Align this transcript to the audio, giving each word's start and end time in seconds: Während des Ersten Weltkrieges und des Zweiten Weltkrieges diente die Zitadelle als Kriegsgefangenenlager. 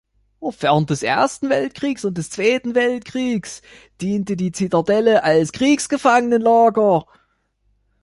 Während 0.39 0.89
des 0.89 1.03
Ersten 1.03 1.49
Weltkrieges 1.49 2.05
und 2.05 2.17
des 2.17 2.31
Zweiten 2.31 2.73
Weltkrieges 2.73 3.61
diente 4.01 4.35
die 4.35 4.51
Zitadelle 4.51 5.23
als 5.23 5.51
Kriegsgefangenenlager. 5.51 7.05